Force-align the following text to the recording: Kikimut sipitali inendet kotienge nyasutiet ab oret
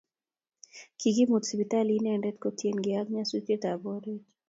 Kikimut 0.99 1.43
sipitali 1.45 1.91
inendet 1.97 2.35
kotienge 2.43 2.93
nyasutiet 3.13 3.63
ab 3.71 3.81
oret 3.93 4.21